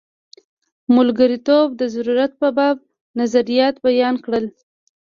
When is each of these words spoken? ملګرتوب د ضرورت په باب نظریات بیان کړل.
ملګرتوب 0.95 1.67
د 1.79 1.81
ضرورت 1.95 2.31
په 2.41 2.47
باب 2.57 2.77
نظریات 3.19 3.75
بیان 3.87 4.15
کړل. 4.25 4.45